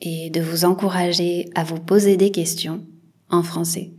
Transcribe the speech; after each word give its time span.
et 0.00 0.30
de 0.30 0.40
vous 0.40 0.64
encourager 0.64 1.50
à 1.54 1.64
vous 1.64 1.80
poser 1.80 2.16
des 2.16 2.30
questions 2.30 2.84
en 3.30 3.42
français. 3.42 3.92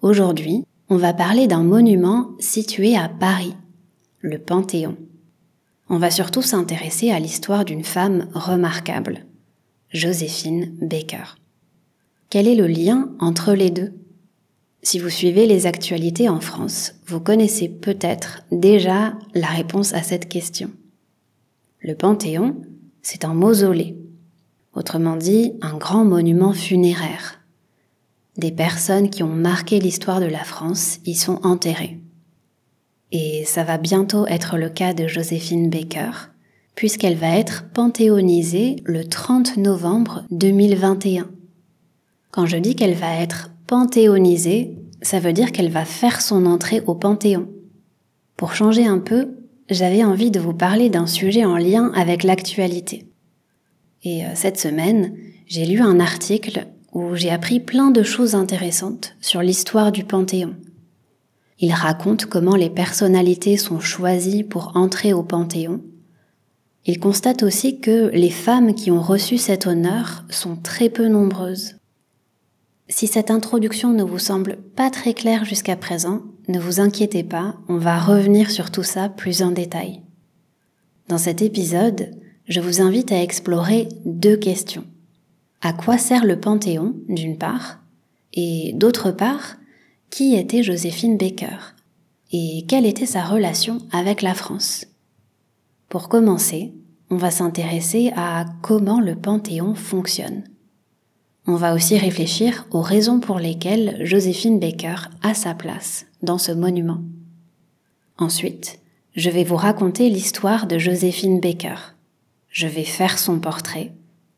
Aujourd'hui, 0.00 0.64
on 0.88 0.96
va 0.96 1.12
parler 1.12 1.46
d'un 1.46 1.62
monument 1.62 2.32
situé 2.38 2.96
à 2.96 3.08
Paris, 3.08 3.54
le 4.20 4.38
Panthéon. 4.38 4.96
On 5.88 5.98
va 5.98 6.10
surtout 6.10 6.42
s'intéresser 6.42 7.10
à 7.10 7.18
l'histoire 7.18 7.64
d'une 7.64 7.84
femme 7.84 8.28
remarquable, 8.34 9.26
Joséphine 9.90 10.76
Baker. 10.80 11.36
Quel 12.30 12.48
est 12.48 12.54
le 12.54 12.66
lien 12.66 13.14
entre 13.20 13.54
les 13.54 13.70
deux? 13.70 13.92
Si 14.82 14.98
vous 14.98 15.10
suivez 15.10 15.46
les 15.46 15.66
actualités 15.66 16.28
en 16.28 16.40
France, 16.40 16.94
vous 17.06 17.20
connaissez 17.20 17.68
peut-être 17.68 18.42
déjà 18.50 19.16
la 19.34 19.46
réponse 19.46 19.92
à 19.92 20.02
cette 20.02 20.28
question. 20.28 20.70
Le 21.80 21.94
Panthéon, 21.94 22.56
c'est 23.02 23.24
un 23.24 23.34
mausolée 23.34 24.01
autrement 24.74 25.16
dit 25.16 25.52
un 25.60 25.76
grand 25.76 26.04
monument 26.04 26.52
funéraire. 26.52 27.40
Des 28.36 28.50
personnes 28.50 29.10
qui 29.10 29.22
ont 29.22 29.34
marqué 29.34 29.78
l'histoire 29.78 30.20
de 30.20 30.26
la 30.26 30.44
France 30.44 30.98
y 31.04 31.14
sont 31.14 31.40
enterrées. 31.44 32.00
Et 33.10 33.44
ça 33.44 33.62
va 33.62 33.76
bientôt 33.76 34.26
être 34.26 34.56
le 34.56 34.70
cas 34.70 34.94
de 34.94 35.06
Joséphine 35.06 35.68
Baker, 35.68 36.10
puisqu'elle 36.74 37.16
va 37.16 37.36
être 37.36 37.64
panthéonisée 37.74 38.76
le 38.84 39.04
30 39.04 39.58
novembre 39.58 40.24
2021. 40.30 41.28
Quand 42.30 42.46
je 42.46 42.56
dis 42.56 42.74
qu'elle 42.74 42.94
va 42.94 43.14
être 43.16 43.50
panthéonisée, 43.66 44.78
ça 45.02 45.20
veut 45.20 45.34
dire 45.34 45.52
qu'elle 45.52 45.70
va 45.70 45.84
faire 45.84 46.22
son 46.22 46.46
entrée 46.46 46.80
au 46.86 46.94
Panthéon. 46.94 47.48
Pour 48.36 48.54
changer 48.54 48.86
un 48.86 48.98
peu, 48.98 49.36
j'avais 49.68 50.04
envie 50.04 50.30
de 50.30 50.40
vous 50.40 50.54
parler 50.54 50.88
d'un 50.88 51.06
sujet 51.06 51.44
en 51.44 51.56
lien 51.56 51.92
avec 51.94 52.22
l'actualité. 52.22 53.11
Et 54.04 54.24
euh, 54.24 54.30
cette 54.34 54.58
semaine, 54.58 55.16
j'ai 55.46 55.66
lu 55.66 55.80
un 55.80 56.00
article 56.00 56.66
où 56.92 57.14
j'ai 57.14 57.30
appris 57.30 57.60
plein 57.60 57.90
de 57.90 58.02
choses 58.02 58.34
intéressantes 58.34 59.14
sur 59.20 59.42
l'histoire 59.42 59.92
du 59.92 60.04
Panthéon. 60.04 60.54
Il 61.58 61.72
raconte 61.72 62.26
comment 62.26 62.56
les 62.56 62.70
personnalités 62.70 63.56
sont 63.56 63.80
choisies 63.80 64.42
pour 64.42 64.72
entrer 64.76 65.12
au 65.12 65.22
Panthéon. 65.22 65.80
Il 66.84 66.98
constate 66.98 67.44
aussi 67.44 67.80
que 67.80 68.10
les 68.12 68.30
femmes 68.30 68.74
qui 68.74 68.90
ont 68.90 69.00
reçu 69.00 69.38
cet 69.38 69.66
honneur 69.66 70.24
sont 70.28 70.56
très 70.56 70.88
peu 70.88 71.06
nombreuses. 71.06 71.76
Si 72.88 73.06
cette 73.06 73.30
introduction 73.30 73.92
ne 73.92 74.02
vous 74.02 74.18
semble 74.18 74.56
pas 74.56 74.90
très 74.90 75.14
claire 75.14 75.44
jusqu'à 75.44 75.76
présent, 75.76 76.22
ne 76.48 76.58
vous 76.58 76.80
inquiétez 76.80 77.22
pas, 77.22 77.54
on 77.68 77.78
va 77.78 78.00
revenir 78.00 78.50
sur 78.50 78.72
tout 78.72 78.82
ça 78.82 79.08
plus 79.08 79.42
en 79.42 79.52
détail. 79.52 80.02
Dans 81.08 81.18
cet 81.18 81.40
épisode, 81.40 82.10
je 82.48 82.60
vous 82.60 82.80
invite 82.80 83.12
à 83.12 83.22
explorer 83.22 83.88
deux 84.04 84.36
questions. 84.36 84.84
À 85.60 85.72
quoi 85.72 85.98
sert 85.98 86.24
le 86.24 86.40
Panthéon, 86.40 86.94
d'une 87.08 87.38
part, 87.38 87.78
et 88.34 88.72
d'autre 88.74 89.10
part, 89.10 89.56
qui 90.10 90.34
était 90.34 90.62
Joséphine 90.62 91.16
Baker? 91.16 91.74
Et 92.32 92.64
quelle 92.66 92.86
était 92.86 93.06
sa 93.06 93.24
relation 93.24 93.78
avec 93.92 94.22
la 94.22 94.34
France? 94.34 94.86
Pour 95.88 96.08
commencer, 96.08 96.72
on 97.10 97.16
va 97.16 97.30
s'intéresser 97.30 98.10
à 98.16 98.46
comment 98.62 99.00
le 99.00 99.14
Panthéon 99.14 99.74
fonctionne. 99.74 100.44
On 101.46 101.56
va 101.56 101.74
aussi 101.74 101.98
réfléchir 101.98 102.66
aux 102.70 102.80
raisons 102.80 103.20
pour 103.20 103.38
lesquelles 103.38 103.98
Joséphine 104.04 104.58
Baker 104.58 105.10
a 105.22 105.34
sa 105.34 105.54
place 105.54 106.06
dans 106.22 106.38
ce 106.38 106.52
monument. 106.52 107.02
Ensuite, 108.16 108.80
je 109.14 109.28
vais 109.28 109.44
vous 109.44 109.56
raconter 109.56 110.08
l'histoire 110.08 110.66
de 110.66 110.78
Joséphine 110.78 111.40
Baker, 111.40 111.91
je 112.52 112.68
vais 112.68 112.84
faire 112.84 113.18
son 113.18 113.40
portrait 113.40 113.92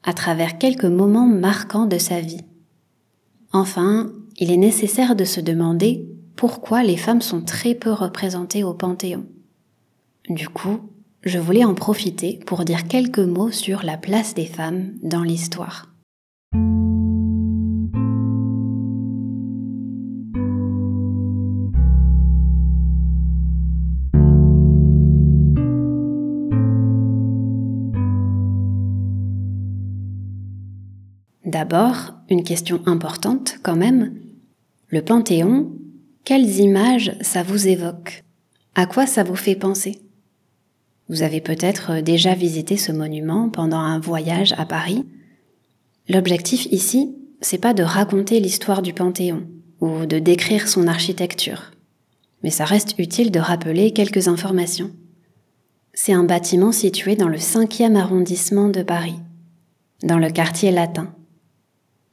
à 0.05 0.15
travers 0.15 0.57
quelques 0.57 0.85
moments 0.85 1.27
marquants 1.27 1.87
de 1.87 1.99
sa 1.99 2.21
vie. 2.21 2.41
Enfin, 3.53 4.13
il 4.39 4.51
est 4.51 4.57
nécessaire 4.57 5.17
de 5.17 5.25
se 5.25 5.41
demander 5.41 6.07
pourquoi 6.37 6.83
les 6.83 6.97
femmes 6.97 7.21
sont 7.21 7.43
très 7.43 7.75
peu 7.75 7.91
représentées 7.91 8.65
au 8.65 8.73
Panthéon. 8.73 9.27
Du 10.29 10.49
coup, 10.49 10.81
je 11.23 11.39
voulais 11.39 11.65
en 11.65 11.75
profiter 11.75 12.41
pour 12.47 12.65
dire 12.65 12.87
quelques 12.87 13.19
mots 13.19 13.51
sur 13.51 13.83
la 13.83 13.97
place 13.97 14.35
des 14.35 14.47
femmes 14.47 14.93
dans 15.03 15.23
l'histoire. 15.23 15.89
D'abord, 31.67 32.13
une 32.29 32.45
question 32.45 32.83
importante 32.85 33.57
quand 33.63 33.75
même. 33.75 34.21
Le 34.89 35.01
Panthéon, 35.01 35.73
quelles 36.23 36.61
images 36.61 37.17
ça 37.23 37.43
vous 37.43 37.69
évoque? 37.69 38.23
À 38.75 38.85
quoi 38.85 39.07
ça 39.07 39.25
vous 39.25 39.35
fait 39.35 39.55
penser? 39.55 39.99
Vous 41.09 41.23
avez 41.23 41.41
peut-être 41.41 42.03
déjà 42.03 42.35
visité 42.35 42.77
ce 42.77 42.93
monument 42.93 43.49
pendant 43.49 43.79
un 43.79 43.99
voyage 43.99 44.53
à 44.59 44.67
Paris. 44.67 45.07
L'objectif 46.07 46.67
ici, 46.67 47.17
c'est 47.41 47.57
pas 47.57 47.73
de 47.73 47.83
raconter 47.83 48.41
l'histoire 48.41 48.83
du 48.83 48.93
Panthéon 48.93 49.47
ou 49.81 50.05
de 50.05 50.19
décrire 50.19 50.69
son 50.69 50.87
architecture. 50.87 51.71
Mais 52.43 52.51
ça 52.51 52.67
reste 52.67 52.95
utile 52.99 53.31
de 53.31 53.41
rappeler 53.41 53.93
quelques 53.93 54.29
informations. 54.29 54.91
C'est 55.95 56.13
un 56.13 56.25
bâtiment 56.25 56.73
situé 56.73 57.17
dans 57.17 57.29
le 57.29 57.39
5e 57.39 57.97
arrondissement 57.97 58.69
de 58.69 58.83
Paris, 58.83 59.17
dans 60.03 60.19
le 60.19 60.29
quartier 60.29 60.71
latin. 60.71 61.15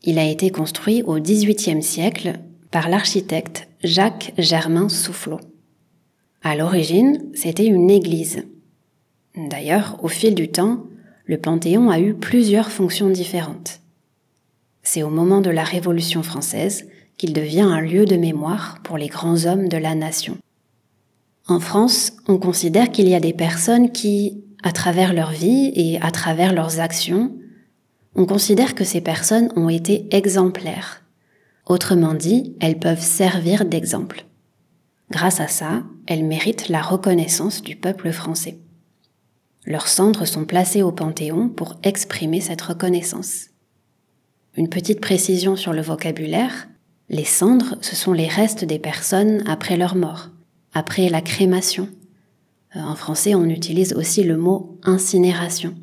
Il 0.04 0.18
a 0.18 0.26
été 0.26 0.50
construit 0.50 1.04
au 1.04 1.20
XVIIIe 1.20 1.84
siècle 1.84 2.40
par 2.72 2.90
l'architecte 2.90 3.68
Jacques 3.84 4.34
Germain 4.38 4.90
Soufflot. 4.90 5.40
À 6.42 6.56
l'origine, 6.56 7.24
c'était 7.36 7.68
une 7.68 7.92
église. 7.92 8.44
D'ailleurs, 9.36 10.00
au 10.02 10.08
fil 10.08 10.34
du 10.34 10.50
temps, 10.50 10.84
le 11.26 11.38
Panthéon 11.38 11.92
a 11.92 12.00
eu 12.00 12.16
plusieurs 12.16 12.72
fonctions 12.72 13.10
différentes. 13.10 13.80
C'est 14.82 15.04
au 15.04 15.10
moment 15.10 15.40
de 15.40 15.52
la 15.52 15.64
Révolution 15.64 16.24
française 16.24 16.88
qu'il 17.18 17.34
devient 17.34 17.62
un 17.62 17.82
lieu 17.82 18.06
de 18.06 18.16
mémoire 18.16 18.80
pour 18.84 18.98
les 18.98 19.08
grands 19.08 19.46
hommes 19.46 19.70
de 19.70 19.78
la 19.78 19.94
nation. 19.94 20.38
En 21.48 21.60
France, 21.60 22.14
on 22.28 22.40
considère 22.40 22.92
qu'il 22.92 23.08
y 23.08 23.14
a 23.14 23.20
des 23.20 23.34
personnes 23.34 23.92
qui, 23.92 24.44
à 24.64 24.72
travers 24.72 25.14
leur 25.14 25.32
vie 25.32 25.72
et 25.76 26.02
à 26.02 26.10
travers 26.10 26.54
leurs 26.54 26.80
actions, 26.80 27.32
on 28.16 28.26
considère 28.26 28.76
que 28.76 28.84
ces 28.84 29.02
personnes 29.02 29.52
ont 29.56 29.70
été 29.70 30.08
exemplaires. 30.16 31.04
Autrement 31.66 32.14
dit, 32.14 32.56
elles 32.60 32.80
peuvent 32.80 33.02
servir 33.02 33.66
d'exemple. 33.66 34.26
Grâce 35.10 35.40
à 35.40 35.48
ça, 35.48 35.84
elles 36.08 36.26
méritent 36.26 36.70
la 36.70 36.82
reconnaissance 36.82 37.62
du 37.62 37.76
peuple 37.76 38.12
français. 38.12 38.60
Leurs 39.66 39.88
cendres 39.88 40.26
sont 40.26 40.46
placées 40.46 40.82
au 40.82 40.92
Panthéon 40.92 41.50
pour 41.50 41.76
exprimer 41.84 42.42
cette 42.42 42.62
reconnaissance. 42.62 43.48
Une 44.56 44.70
petite 44.70 45.00
précision 45.00 45.56
sur 45.56 45.72
le 45.72 45.82
vocabulaire, 45.82 46.68
les 47.10 47.26
cendres, 47.26 47.76
ce 47.82 47.96
sont 47.96 48.14
les 48.14 48.28
restes 48.28 48.66
des 48.66 48.80
personnes 48.80 49.44
après 49.48 49.78
leur 49.78 49.96
mort, 49.96 50.30
après 50.74 51.10
la 51.10 51.22
crémation. 51.22 51.90
Euh, 52.76 52.80
en 52.80 52.96
français, 52.96 53.36
on 53.36 53.46
utilise 53.46 53.94
aussi 53.94 54.24
le 54.24 54.38
mot 54.38 54.80
incinération. 54.84 55.76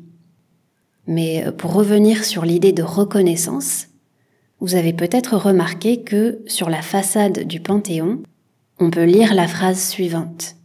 Mais 1.09 1.43
euh, 1.43 1.51
pour 1.51 1.73
revenir 1.73 2.23
sur 2.23 2.45
l'idée 2.45 2.71
de 2.71 2.83
reconnaissance, 2.83 3.87
vous 4.59 4.75
avez 4.75 4.93
peut-être 4.93 5.37
remarqué 5.37 6.03
que 6.03 6.43
sur 6.45 6.69
la 6.69 6.83
façade 6.83 7.47
du 7.47 7.59
Panthéon, 7.59 8.21
on 8.79 8.91
peut 8.91 9.05
lire 9.05 9.33
la 9.33 9.47
phrase 9.47 9.81
suivante. 9.81 10.55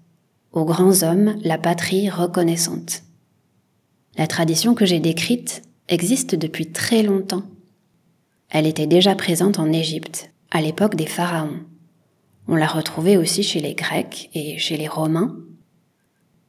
Aux 0.52 0.67
grands 0.67 1.02
hommes, 1.02 1.37
la 1.43 1.56
patrie 1.56 2.11
reconnaissante. 2.11 3.05
La 4.19 4.26
tradition 4.26 4.75
que 4.75 4.85
j'ai 4.85 5.00
décrite 5.00 5.62
existe 5.88 6.35
depuis 6.35 6.67
très 6.67 7.02
longtemps. 7.02 7.44
Elle 8.50 8.67
était 8.67 8.87
déjà 8.87 9.14
présente 9.14 9.58
en 9.58 9.73
Égypte, 9.73 10.31
à 10.50 10.61
l'époque 10.61 10.94
des 10.94 11.06
pharaons. 11.06 11.61
On 12.49 12.55
l'a 12.55 12.67
retrouvée 12.67 13.17
aussi 13.17 13.43
chez 13.43 13.61
les 13.61 13.75
Grecs 13.75 14.29
et 14.35 14.58
chez 14.58 14.76
les 14.76 14.88
Romains. 14.88 15.37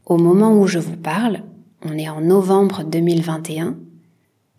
Au 0.06 0.18
moment 0.18 0.52
où 0.60 0.68
je 0.68 0.80
vous 0.80 0.98
parle, 0.98 1.44
on 1.82 1.98
est 1.98 2.10
en 2.10 2.20
novembre 2.20 2.84
2021, 2.84 3.78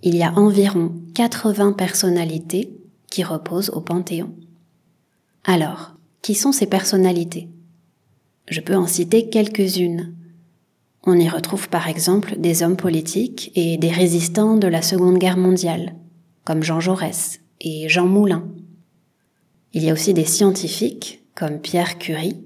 il 0.02 0.14
y 0.14 0.22
a 0.22 0.32
environ 0.34 0.92
80 1.14 1.72
personnalités 1.72 2.72
qui 3.10 3.24
reposent 3.24 3.70
au 3.70 3.80
Panthéon. 3.80 4.34
Alors, 5.44 5.96
qui 6.22 6.34
sont 6.34 6.52
ces 6.52 6.66
personnalités? 6.66 7.48
Je 8.48 8.60
peux 8.60 8.76
en 8.76 8.86
citer 8.86 9.28
quelques-unes. 9.28 10.14
On 11.04 11.18
y 11.18 11.28
retrouve 11.28 11.68
par 11.68 11.88
exemple 11.88 12.36
des 12.38 12.62
hommes 12.62 12.76
politiques 12.76 13.52
et 13.54 13.76
des 13.78 13.90
résistants 13.90 14.56
de 14.56 14.66
la 14.66 14.82
Seconde 14.82 15.18
Guerre 15.18 15.36
mondiale, 15.36 15.94
comme 16.44 16.62
Jean 16.62 16.80
Jaurès 16.80 17.40
et 17.60 17.88
Jean 17.88 18.06
Moulin. 18.06 18.44
Il 19.72 19.84
y 19.84 19.90
a 19.90 19.92
aussi 19.92 20.14
des 20.14 20.24
scientifiques, 20.24 21.22
comme 21.34 21.60
Pierre 21.60 21.98
Curie, 21.98 22.40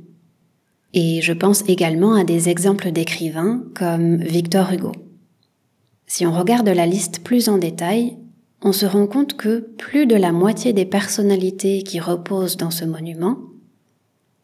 et 0.93 1.21
je 1.23 1.33
pense 1.33 1.63
également 1.69 2.15
à 2.15 2.25
des 2.25 2.49
exemples 2.49 2.91
d'écrivains 2.91 3.63
comme 3.75 4.17
Victor 4.17 4.73
Hugo. 4.73 4.93
Si 6.13 6.27
on 6.27 6.37
regarde 6.37 6.69
la 6.69 6.87
liste 6.87 7.21
plus 7.21 7.49
en 7.49 7.57
détail, 7.57 8.17
on 8.63 8.73
se 8.73 8.85
rend 8.85 9.07
compte 9.07 9.37
que 9.37 9.61
plus 9.61 10.07
de 10.07 10.17
la 10.17 10.33
moitié 10.33 10.73
des 10.73 10.85
personnalités 10.85 11.85
qui 11.85 12.01
reposent 12.01 12.57
dans 12.57 12.73
ce 12.73 12.85
monument, 12.85 13.39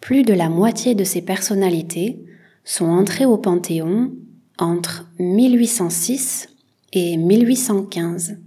plus 0.00 0.22
de 0.22 0.32
la 0.32 0.48
moitié 0.48 0.94
de 0.94 1.02
ces 1.02 1.22
personnalités 1.22 2.24
sont 2.62 2.86
entrées 2.86 3.24
au 3.26 3.36
Panthéon 3.36 4.12
entre 4.58 5.10
1806 5.18 6.50
et 6.92 7.16
1815. 7.16 8.38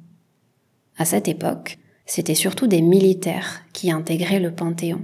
À 0.96 1.04
cette 1.04 1.28
époque, 1.28 1.78
c'était 2.06 2.36
surtout 2.36 2.68
des 2.68 2.82
militaires 2.82 3.66
qui 3.74 3.92
intégraient 3.92 4.40
le 4.40 4.52
Panthéon. 4.52 5.02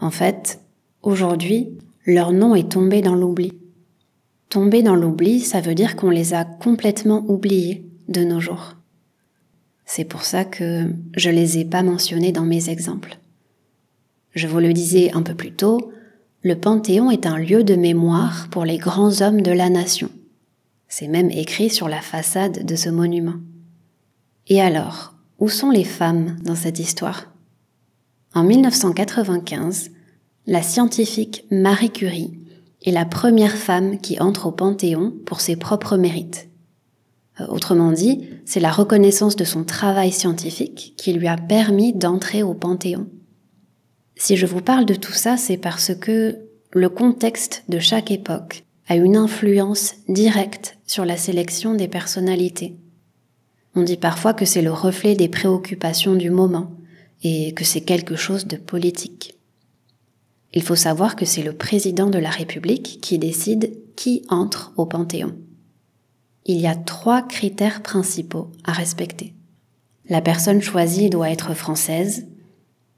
En 0.00 0.10
fait, 0.10 0.58
aujourd'hui, 1.02 1.78
leur 2.06 2.32
nom 2.32 2.56
est 2.56 2.72
tombé 2.72 3.02
dans 3.02 3.14
l'oubli. 3.14 3.52
Tomber 4.48 4.82
dans 4.82 4.94
l'oubli, 4.94 5.40
ça 5.40 5.60
veut 5.60 5.74
dire 5.74 5.94
qu'on 5.94 6.10
les 6.10 6.32
a 6.32 6.44
complètement 6.44 7.24
oubliés 7.28 7.84
de 8.08 8.24
nos 8.24 8.40
jours. 8.40 8.76
C'est 9.84 10.04
pour 10.04 10.24
ça 10.24 10.44
que 10.44 10.90
je 11.16 11.30
les 11.30 11.58
ai 11.58 11.64
pas 11.64 11.82
mentionnés 11.82 12.32
dans 12.32 12.44
mes 12.44 12.70
exemples. 12.70 13.18
Je 14.34 14.46
vous 14.46 14.58
le 14.58 14.72
disais 14.72 15.10
un 15.12 15.22
peu 15.22 15.34
plus 15.34 15.52
tôt, 15.52 15.92
le 16.42 16.58
Panthéon 16.58 17.10
est 17.10 17.26
un 17.26 17.36
lieu 17.36 17.62
de 17.62 17.74
mémoire 17.74 18.48
pour 18.50 18.64
les 18.64 18.78
grands 18.78 19.20
hommes 19.20 19.42
de 19.42 19.50
la 19.50 19.68
nation. 19.68 20.10
C'est 20.88 21.08
même 21.08 21.30
écrit 21.30 21.68
sur 21.68 21.88
la 21.88 22.00
façade 22.00 22.64
de 22.64 22.76
ce 22.76 22.88
monument. 22.88 23.34
Et 24.46 24.62
alors, 24.62 25.14
où 25.38 25.50
sont 25.50 25.70
les 25.70 25.84
femmes 25.84 26.36
dans 26.42 26.54
cette 26.54 26.78
histoire? 26.78 27.26
En 28.34 28.44
1995, 28.44 29.90
la 30.46 30.62
scientifique 30.62 31.44
Marie 31.50 31.90
Curie 31.90 32.38
est 32.88 32.92
la 32.92 33.04
première 33.04 33.56
femme 33.56 33.98
qui 33.98 34.20
entre 34.20 34.46
au 34.46 34.52
Panthéon 34.52 35.12
pour 35.26 35.40
ses 35.40 35.56
propres 35.56 35.96
mérites. 35.96 36.48
Euh, 37.40 37.46
autrement 37.48 37.92
dit, 37.92 38.28
c'est 38.44 38.60
la 38.60 38.72
reconnaissance 38.72 39.36
de 39.36 39.44
son 39.44 39.64
travail 39.64 40.10
scientifique 40.10 40.94
qui 40.96 41.12
lui 41.12 41.28
a 41.28 41.36
permis 41.36 41.92
d'entrer 41.92 42.42
au 42.42 42.54
Panthéon. 42.54 43.06
Si 44.16 44.36
je 44.36 44.46
vous 44.46 44.60
parle 44.60 44.84
de 44.84 44.94
tout 44.94 45.12
ça, 45.12 45.36
c'est 45.36 45.56
parce 45.56 45.94
que 45.94 46.38
le 46.72 46.88
contexte 46.88 47.64
de 47.68 47.78
chaque 47.78 48.10
époque 48.10 48.64
a 48.88 48.96
une 48.96 49.16
influence 49.16 49.94
directe 50.08 50.78
sur 50.86 51.04
la 51.04 51.16
sélection 51.16 51.74
des 51.74 51.88
personnalités. 51.88 52.76
On 53.74 53.82
dit 53.82 53.96
parfois 53.96 54.34
que 54.34 54.44
c'est 54.44 54.62
le 54.62 54.72
reflet 54.72 55.14
des 55.14 55.28
préoccupations 55.28 56.16
du 56.16 56.30
moment 56.30 56.72
et 57.22 57.52
que 57.54 57.64
c'est 57.64 57.82
quelque 57.82 58.16
chose 58.16 58.46
de 58.46 58.56
politique. 58.56 59.37
Il 60.52 60.62
faut 60.62 60.76
savoir 60.76 61.16
que 61.16 61.24
c'est 61.24 61.42
le 61.42 61.52
président 61.52 62.08
de 62.08 62.18
la 62.18 62.30
République 62.30 63.00
qui 63.02 63.18
décide 63.18 63.72
qui 63.96 64.24
entre 64.28 64.72
au 64.76 64.86
Panthéon. 64.86 65.34
Il 66.46 66.58
y 66.58 66.66
a 66.66 66.74
trois 66.74 67.22
critères 67.22 67.82
principaux 67.82 68.50
à 68.64 68.72
respecter. 68.72 69.34
La 70.08 70.22
personne 70.22 70.62
choisie 70.62 71.10
doit 71.10 71.30
être 71.30 71.52
française, 71.52 72.26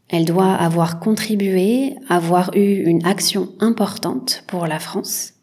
elle 0.08 0.24
doit 0.24 0.52
avoir 0.52 0.98
contribué, 0.98 1.96
avoir 2.08 2.54
eu 2.56 2.84
une 2.84 3.04
action 3.06 3.48
importante 3.60 4.44
pour 4.48 4.66
la 4.66 4.80
France, 4.80 5.34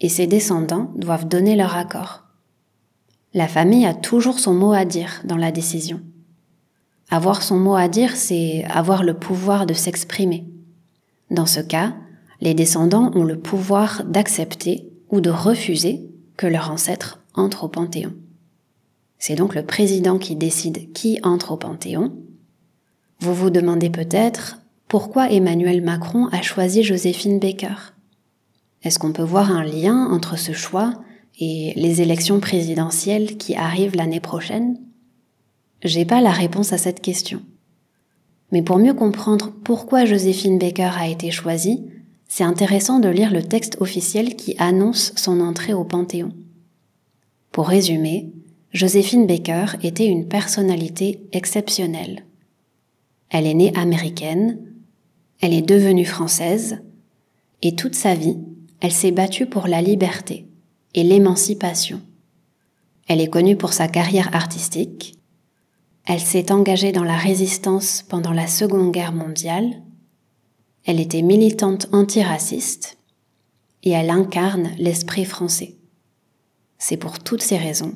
et 0.00 0.08
ses 0.08 0.26
descendants 0.26 0.92
doivent 0.96 1.28
donner 1.28 1.56
leur 1.56 1.76
accord. 1.76 2.24
La 3.34 3.48
famille 3.48 3.86
a 3.86 3.94
toujours 3.94 4.38
son 4.38 4.54
mot 4.54 4.72
à 4.72 4.84
dire 4.84 5.22
dans 5.24 5.36
la 5.36 5.52
décision. 5.52 6.00
Avoir 7.10 7.42
son 7.42 7.58
mot 7.58 7.74
à 7.74 7.88
dire, 7.88 8.16
c'est 8.16 8.64
avoir 8.64 9.02
le 9.02 9.14
pouvoir 9.14 9.66
de 9.66 9.74
s'exprimer. 9.74 10.46
Dans 11.30 11.46
ce 11.46 11.60
cas, 11.60 11.94
les 12.40 12.54
descendants 12.54 13.12
ont 13.14 13.24
le 13.24 13.38
pouvoir 13.38 14.04
d'accepter 14.04 14.90
ou 15.10 15.20
de 15.20 15.30
refuser 15.30 16.10
que 16.36 16.46
leur 16.46 16.70
ancêtre 16.70 17.22
entre 17.34 17.64
au 17.64 17.68
Panthéon. 17.68 18.12
C'est 19.18 19.36
donc 19.36 19.54
le 19.54 19.64
président 19.64 20.18
qui 20.18 20.34
décide 20.34 20.92
qui 20.92 21.18
entre 21.22 21.52
au 21.52 21.56
Panthéon. 21.56 22.12
Vous 23.20 23.34
vous 23.34 23.50
demandez 23.50 23.90
peut-être 23.90 24.58
pourquoi 24.88 25.30
Emmanuel 25.30 25.82
Macron 25.82 26.26
a 26.32 26.42
choisi 26.42 26.82
Joséphine 26.82 27.38
Baker. 27.38 27.94
Est-ce 28.82 28.98
qu'on 28.98 29.12
peut 29.12 29.22
voir 29.22 29.52
un 29.52 29.62
lien 29.62 30.08
entre 30.10 30.38
ce 30.38 30.52
choix 30.52 30.94
et 31.38 31.74
les 31.76 32.00
élections 32.00 32.40
présidentielles 32.40 33.36
qui 33.36 33.54
arrivent 33.54 33.94
l'année 33.94 34.20
prochaine? 34.20 34.78
J'ai 35.84 36.04
pas 36.04 36.20
la 36.20 36.32
réponse 36.32 36.72
à 36.72 36.78
cette 36.78 37.00
question. 37.00 37.42
Mais 38.52 38.62
pour 38.62 38.78
mieux 38.78 38.94
comprendre 38.94 39.52
pourquoi 39.64 40.04
Joséphine 40.04 40.58
Baker 40.58 40.90
a 40.98 41.08
été 41.08 41.30
choisie, 41.30 41.84
c'est 42.28 42.44
intéressant 42.44 43.00
de 43.00 43.08
lire 43.08 43.32
le 43.32 43.42
texte 43.42 43.76
officiel 43.80 44.36
qui 44.36 44.54
annonce 44.58 45.12
son 45.16 45.40
entrée 45.40 45.74
au 45.74 45.84
Panthéon. 45.84 46.32
Pour 47.52 47.68
résumer, 47.68 48.32
Joséphine 48.72 49.26
Baker 49.26 49.76
était 49.82 50.06
une 50.06 50.28
personnalité 50.28 51.26
exceptionnelle. 51.32 52.24
Elle 53.30 53.46
est 53.46 53.54
née 53.54 53.76
américaine, 53.76 54.58
elle 55.40 55.52
est 55.52 55.62
devenue 55.62 56.04
française, 56.04 56.78
et 57.62 57.74
toute 57.74 57.94
sa 57.94 58.14
vie, 58.14 58.38
elle 58.80 58.92
s'est 58.92 59.10
battue 59.10 59.46
pour 59.46 59.66
la 59.66 59.82
liberté 59.82 60.46
et 60.94 61.02
l'émancipation. 61.02 62.00
Elle 63.08 63.20
est 63.20 63.28
connue 63.28 63.56
pour 63.56 63.72
sa 63.72 63.88
carrière 63.88 64.34
artistique, 64.34 65.19
elle 66.06 66.20
s'est 66.20 66.50
engagée 66.50 66.92
dans 66.92 67.04
la 67.04 67.16
résistance 67.16 68.02
pendant 68.08 68.32
la 68.32 68.46
Seconde 68.46 68.92
Guerre 68.92 69.12
mondiale. 69.12 69.82
Elle 70.84 71.00
était 71.00 71.22
militante 71.22 71.88
antiraciste 71.92 72.98
et 73.82 73.90
elle 73.90 74.10
incarne 74.10 74.70
l'esprit 74.78 75.24
français. 75.24 75.76
C'est 76.78 76.96
pour 76.96 77.18
toutes 77.18 77.42
ces 77.42 77.58
raisons 77.58 77.94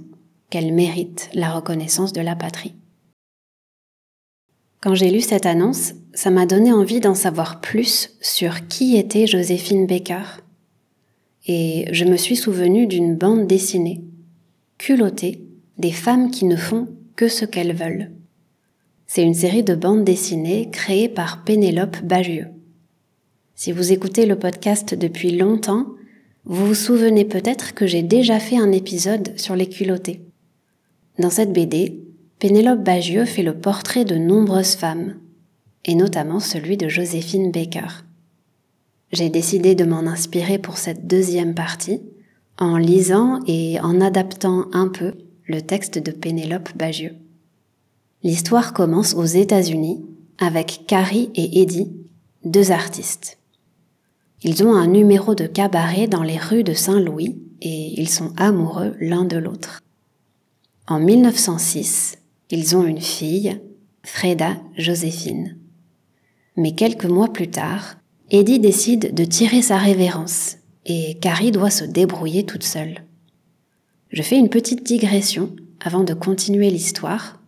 qu'elle 0.50 0.73
mérite 0.73 1.30
la 1.32 1.50
reconnaissance 1.50 2.12
de 2.12 2.20
la 2.20 2.37
patrie. 2.37 2.75
Quand 4.80 4.94
j'ai 4.94 5.11
lu 5.11 5.23
cette 5.23 5.46
annonce, 5.46 5.94
ça 6.12 6.30
m'a 6.30 6.44
donné 6.44 6.70
envie 6.70 7.00
d'en 7.00 7.14
savoir 7.14 7.62
plus 7.62 8.11
sur 8.20 8.68
qui 8.68 8.96
était 8.96 9.26
Joséphine 9.26 9.87
Baker. 9.87 10.23
Et 11.46 11.87
je 11.90 12.04
me 12.04 12.18
suis 12.18 12.37
souvenu 12.37 12.87
d'une 12.87 13.16
bande 13.16 13.46
dessinée, 13.46 14.04
culottée, 14.76 15.42
des 15.78 15.90
femmes 15.90 16.30
qui 16.30 16.44
ne 16.44 16.56
font 16.56 16.88
que 17.16 17.28
ce 17.28 17.44
qu'elles 17.44 17.75
veulent. 17.75 18.11
C'est 19.06 19.23
une 19.23 19.35
série 19.35 19.62
de 19.62 19.75
bandes 19.75 20.04
dessinées 20.04 20.71
créée 20.71 21.09
par 21.09 21.44
Pénélope 21.44 22.02
Bagieux. 22.02 22.49
Si 23.54 23.71
vous 23.71 23.92
écoutez 23.92 24.26
le 24.26 24.38
podcast 24.38 24.94
depuis 24.94 25.37
longtemps, 25.37 25.87
vous 26.44 26.66
vous 26.66 26.75
souvenez 26.75 27.25
peut-être 27.25 27.75
que 27.75 27.87
j'ai 27.87 28.02
déjà 28.02 28.38
fait 28.40 28.59
un 28.59 28.73
épisode 28.73 29.38
sur 29.38 29.54
les 29.54 29.68
culottés. 29.68 30.23
Dans 31.18 31.30
cette 31.30 31.52
BD, 31.52 32.02
Pénélope 32.38 32.83
Bagieux 32.83 33.25
fait 33.25 33.42
le 33.42 33.56
portrait 33.56 34.04
de 34.04 34.16
nombreuses 34.16 34.75
femmes, 34.75 35.14
et 35.85 35.94
notamment 35.94 36.40
celui 36.40 36.76
de 36.76 36.88
Joséphine 36.88 37.52
Baker. 37.52 38.04
J'ai 39.12 39.28
décidé 39.28 39.75
de 39.75 39.85
m'en 39.85 40.00
inspirer 40.00 40.59
pour 40.59 40.76
cette 40.76 41.06
deuxième 41.06 41.54
partie, 41.54 42.02
en 42.59 42.76
lisant 42.76 43.40
et 43.47 43.78
en 43.80 44.00
adaptant 44.00 44.66
un 44.73 44.88
peu 44.88 45.14
le 45.46 45.60
texte 45.60 45.98
de 45.98 46.10
Pénélope 46.10 46.76
Bagieux. 46.76 47.16
L'histoire 48.22 48.72
commence 48.72 49.14
aux 49.14 49.24
États-Unis 49.24 50.04
avec 50.38 50.84
Carrie 50.86 51.30
et 51.34 51.60
Eddie, 51.60 51.92
deux 52.44 52.72
artistes. 52.72 53.38
Ils 54.42 54.64
ont 54.64 54.74
un 54.74 54.86
numéro 54.86 55.34
de 55.34 55.46
cabaret 55.46 56.06
dans 56.06 56.22
les 56.22 56.38
rues 56.38 56.64
de 56.64 56.72
Saint-Louis 56.72 57.38
et 57.60 58.00
ils 58.00 58.08
sont 58.08 58.32
amoureux 58.36 58.94
l'un 59.00 59.24
de 59.24 59.36
l'autre. 59.36 59.82
En 60.86 60.98
1906, 60.98 62.18
ils 62.50 62.76
ont 62.76 62.84
une 62.84 63.00
fille, 63.00 63.58
Freda 64.02 64.56
Joséphine. 64.76 65.56
Mais 66.56 66.72
quelques 66.72 67.06
mois 67.06 67.32
plus 67.32 67.48
tard, 67.48 67.96
Eddie 68.30 68.60
décide 68.60 69.14
de 69.14 69.24
tirer 69.24 69.62
sa 69.62 69.76
révérence 69.76 70.56
et 70.86 71.14
Carrie 71.20 71.52
doit 71.52 71.70
se 71.70 71.84
débrouiller 71.84 72.44
toute 72.44 72.64
seule. 72.64 73.02
Je 74.14 74.23
fais 74.23 74.38
une 74.38 74.49
petite 74.49 74.85
digression 74.85 75.50
avant 75.80 76.04
de 76.04 76.14
continuer 76.14 76.71
l'histoire. 76.71 77.40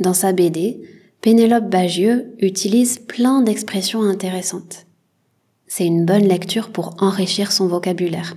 Dans 0.00 0.12
sa 0.12 0.34
BD, 0.34 0.82
Pénélope 1.22 1.70
Bagieux 1.70 2.34
utilise 2.40 2.98
plein 2.98 3.40
d'expressions 3.40 4.02
intéressantes. 4.02 4.84
C'est 5.66 5.86
une 5.86 6.04
bonne 6.04 6.28
lecture 6.28 6.72
pour 6.72 7.02
enrichir 7.02 7.52
son 7.52 7.68
vocabulaire. 7.68 8.36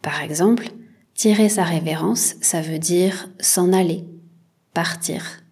Par 0.00 0.22
exemple, 0.22 0.68
Tirer 1.14 1.48
sa 1.48 1.64
révérence, 1.64 2.36
ça 2.40 2.60
veut 2.60 2.78
dire 2.78 3.28
s'en 3.40 3.72
aller, 3.72 4.04
partir. 4.74 5.42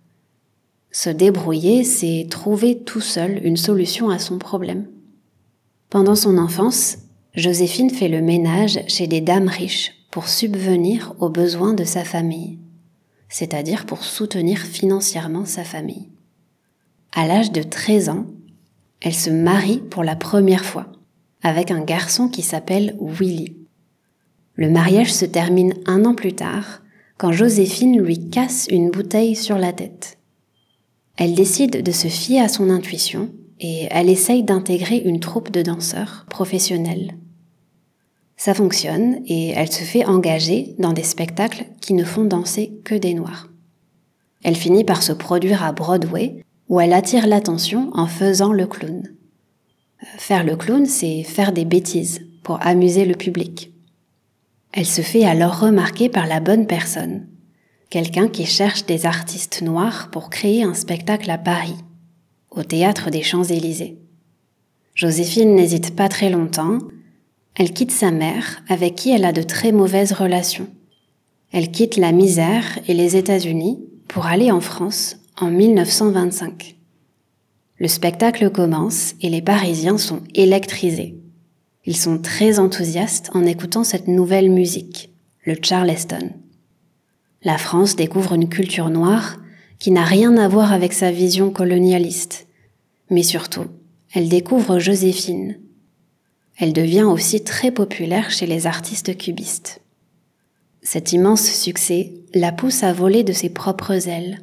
Se 0.93 1.11
débrouiller, 1.11 1.83
c'est 1.83 2.29
trouver 2.31 2.79
tout 2.79 3.01
seul 3.01 3.45
une 3.45 3.57
solution 3.57 4.09
à 4.09 4.21
son 4.21 4.39
problème. 4.39 4.87
Pendant 5.91 6.15
son 6.15 6.39
enfance, 6.39 6.99
Joséphine 7.35 7.91
fait 7.91 8.07
le 8.07 8.23
ménage 8.23 8.79
chez 8.87 9.09
des 9.09 9.21
dames 9.21 9.49
riches 9.49 9.96
pour 10.17 10.31
subvenir 10.31 11.15
aux 11.19 11.29
besoins 11.29 11.75
de 11.75 11.85
sa 11.85 12.03
famille, 12.03 12.59
c'est-à-dire 13.29 13.85
pour 13.85 14.03
soutenir 14.03 14.61
financièrement 14.61 15.45
sa 15.45 15.63
famille. 15.63 16.09
À 17.13 17.27
l'âge 17.27 17.53
de 17.53 17.63
13 17.63 18.09
ans, 18.09 18.25
elle 19.03 19.13
se 19.13 19.29
marie 19.29 19.83
pour 19.91 20.05
la 20.05 20.17
première 20.17 20.65
fois 20.65 20.87
avec 21.43 21.71
un 21.71 21.83
garçon 21.83 22.29
qui 22.31 22.41
s'appelle 22.41 22.97
Willy. 22.99 23.59
Le 24.55 24.71
mariage 24.71 25.13
se 25.13 25.27
termine 25.27 25.75
un 25.85 26.07
an 26.07 26.15
plus 26.15 26.33
tard 26.33 26.81
quand 27.19 27.33
Joséphine 27.33 28.01
lui 28.01 28.31
casse 28.31 28.69
une 28.71 28.91
bouteille 28.91 29.37
sur 29.37 29.59
la 29.59 29.75
tête. 29.75 30.17
Elle 31.19 31.35
décide 31.35 31.83
de 31.83 31.93
se 31.93 32.09
fier 32.09 32.41
à 32.41 32.49
son 32.49 32.71
intuition 32.71 33.29
et 33.61 33.87
elle 33.91 34.09
essaye 34.09 34.45
d'intégrer 34.45 34.97
une 34.97 35.21
troupe 35.21 35.51
de 35.51 35.61
danseurs 35.61 36.25
professionnels. 36.31 37.19
Ça 38.37 38.55
fonctionne 38.55 39.23
et 39.27 39.49
elle 39.51 39.73
se 39.73 39.83
fait 39.83 40.05
engager 40.05 40.75
dans 40.79 40.93
des 40.93 41.03
spectacles 41.03 41.67
qui 41.81 41.95
ne 41.95 42.05
font 42.05 42.25
danser 42.25 42.79
que 42.85 42.95
des 42.95 43.15
noirs. 43.15 43.49
Elle 44.45 44.57
finit 44.57 44.85
par 44.85 45.03
se 45.03 45.13
produire 45.13 45.65
à 45.65 45.73
Broadway 45.73 46.43
où 46.69 46.81
elle 46.81 46.93
attire 46.93 47.27
l'attention 47.27 47.91
en 47.95 48.07
faisant 48.07 48.53
le 48.53 48.67
clown. 48.67 49.03
Faire 50.19 50.45
le 50.45 50.57
clown, 50.57 50.87
c'est 50.87 51.23
faire 51.23 51.53
des 51.53 51.65
bêtises 51.65 52.21
pour 52.43 52.65
amuser 52.65 53.07
le 53.07 53.15
public. 53.15 53.73
Elle 54.73 54.87
se 54.87 55.01
fait 55.01 55.25
alors 55.25 55.61
remarquer 55.61 56.09
par 56.09 56.27
la 56.27 56.39
bonne 56.41 56.67
personne, 56.67 57.27
quelqu'un 57.89 58.29
qui 58.29 58.45
cherche 58.45 58.85
des 58.85 59.07
artistes 59.07 59.63
noirs 59.63 60.11
pour 60.11 60.29
créer 60.29 60.63
un 60.63 60.75
spectacle 60.75 61.31
à 61.31 61.39
Paris, 61.39 61.77
au 62.51 62.63
théâtre 62.63 63.11
des 63.11 63.23
Champs-Élysées. 63.23 63.99
Joséphine 64.95 65.55
n'hésite 65.55 65.97
pas 65.97 66.09
très 66.09 66.31
longtemps 66.31 66.79
elle 67.57 67.73
quitte 67.73 67.91
sa 67.91 68.11
mère, 68.11 68.63
avec 68.69 68.97
qui 68.97 69.11
elle 69.11 69.25
a 69.25 69.33
de 69.33 69.43
très 69.43 69.73
mauvaises 69.73 70.13
relations. 70.13 70.69
Elle 71.53 71.71
quitte 71.71 71.97
la 71.97 72.13
misère 72.13 72.79
et 72.87 72.93
les 72.93 73.17
États-Unis 73.17 73.83
pour 74.09 74.27
aller 74.27 74.51
en 74.51 74.61
France 74.61 75.17
en 75.41 75.51
1925. 75.51 76.77
Le 77.79 77.89
spectacle 77.89 78.51
commence 78.51 79.15
et 79.23 79.31
les 79.31 79.41
Parisiens 79.41 79.97
sont 79.97 80.21
électrisés. 80.35 81.17
Ils 81.87 81.97
sont 81.97 82.19
très 82.19 82.59
enthousiastes 82.59 83.31
en 83.33 83.45
écoutant 83.47 83.85
cette 83.85 84.09
nouvelle 84.09 84.51
musique, 84.51 85.11
le 85.45 85.57
Charleston. 85.61 86.31
La 87.43 87.57
France 87.57 87.97
découvre 87.97 88.35
une 88.35 88.49
culture 88.49 88.91
noire 88.91 89.39
qui 89.79 89.93
n'a 89.93 90.05
rien 90.05 90.37
à 90.37 90.49
voir 90.49 90.73
avec 90.73 90.93
sa 90.93 91.11
vision 91.11 91.51
colonialiste. 91.51 92.49
Mais 93.09 93.23
surtout, 93.23 93.67
elle 94.13 94.29
découvre 94.29 94.79
Joséphine, 94.79 95.57
elle 96.59 96.73
devient 96.73 97.03
aussi 97.03 97.45
très 97.45 97.71
populaire 97.71 98.31
chez 98.31 98.47
les 98.47 98.67
artistes 98.67 99.17
cubistes. 99.17 99.81
Cet 100.83 101.13
immense 101.13 101.43
succès 101.43 102.15
la 102.35 102.53
pousse 102.53 102.83
à 102.83 102.93
voler 102.93 103.25
de 103.25 103.33
ses 103.33 103.51
propres 103.51 104.09
ailes. 104.09 104.41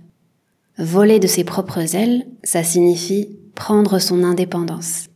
Voler 0.77 1.19
de 1.19 1.27
ses 1.27 1.43
propres 1.43 1.95
ailes, 1.95 2.27
ça 2.43 2.63
signifie 2.63 3.29
prendre 3.55 3.99
son 3.99 4.23
indépendance. 4.23 5.07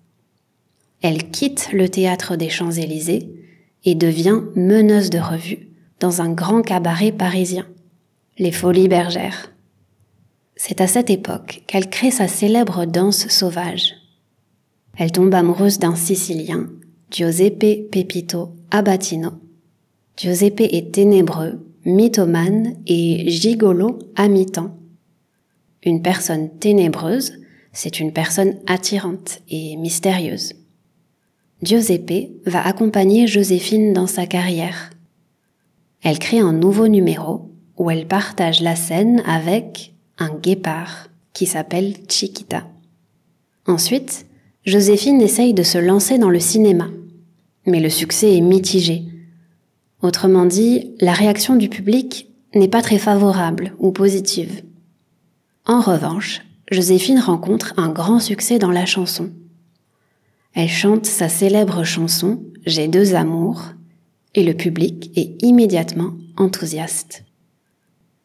Elle 1.01 1.29
quitte 1.29 1.69
le 1.71 1.89
théâtre 1.89 2.35
des 2.35 2.49
Champs-Élysées 2.49 3.29
et 3.83 3.95
devient 3.95 4.41
meneuse 4.55 5.09
de 5.09 5.19
revue 5.19 5.67
dans 5.99 6.21
un 6.21 6.31
grand 6.31 6.61
cabaret 6.61 7.11
parisien, 7.11 7.67
les 8.37 8.51
Folies 8.51 8.87
Bergères. 8.87 9.51
C'est 10.55 10.81
à 10.81 10.87
cette 10.87 11.09
époque 11.09 11.63
qu'elle 11.67 11.89
crée 11.89 12.11
sa 12.11 12.27
célèbre 12.27 12.85
danse 12.85 13.27
sauvage. 13.27 13.93
Elle 14.97 15.11
tombe 15.11 15.33
amoureuse 15.33 15.77
d'un 15.77 15.95
Sicilien 15.95 16.67
Giuseppe 17.09 17.87
Pepito 17.89 18.51
Abatino. 18.69 19.31
Giuseppe 20.17 20.59
est 20.59 20.91
ténébreux, 20.91 21.65
mythomane 21.85 22.75
et 22.85 23.29
gigolo 23.29 23.97
à 24.17 24.27
mi-temps. 24.27 24.77
Une 25.83 26.01
personne 26.01 26.49
ténébreuse, 26.59 27.31
c'est 27.71 28.01
une 28.01 28.11
personne 28.11 28.57
attirante 28.67 29.39
et 29.49 29.77
mystérieuse. 29.77 30.53
Giuseppe 31.63 32.29
va 32.45 32.67
accompagner 32.67 33.25
Joséphine 33.25 33.93
dans 33.93 34.07
sa 34.07 34.25
carrière. 34.25 34.89
Elle 36.03 36.19
crée 36.19 36.39
un 36.39 36.53
nouveau 36.53 36.89
numéro 36.89 37.49
où 37.77 37.89
elle 37.89 38.07
partage 38.07 38.59
la 38.59 38.75
scène 38.75 39.23
avec 39.25 39.93
un 40.17 40.35
guépard 40.35 41.07
qui 41.31 41.45
s'appelle 41.45 41.93
Chiquita. 42.09 42.67
Ensuite, 43.65 44.26
Joséphine 44.67 45.21
essaye 45.21 45.53
de 45.53 45.63
se 45.63 45.77
lancer 45.77 46.17
dans 46.17 46.29
le 46.29 46.41
cinéma, 46.41 46.89
mais 47.65 47.79
le 47.79 47.89
succès 47.89 48.35
est 48.35 48.41
mitigé. 48.41 49.05
Autrement 50.01 50.45
dit, 50.45 50.93
la 50.99 51.13
réaction 51.13 51.55
du 51.55 51.69
public 51.69 52.27
n'est 52.53 52.67
pas 52.67 52.81
très 52.81 52.97
favorable 52.97 53.71
ou 53.79 53.93
positive. 53.93 54.63
En 55.65 55.79
revanche, 55.79 56.41
Joséphine 56.69 57.19
rencontre 57.19 57.75
un 57.77 57.87
grand 57.87 58.19
succès 58.19 58.59
dans 58.59 58.71
la 58.71 58.85
chanson. 58.85 59.29
Elle 60.53 60.67
chante 60.67 61.05
sa 61.05 61.29
célèbre 61.29 61.85
chanson 61.85 62.43
J'ai 62.65 62.89
deux 62.89 63.15
amours 63.15 63.67
et 64.35 64.43
le 64.43 64.53
public 64.53 65.11
est 65.15 65.41
immédiatement 65.43 66.11
enthousiaste. 66.35 67.23